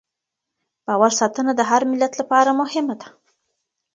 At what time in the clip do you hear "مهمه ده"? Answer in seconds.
2.61-3.07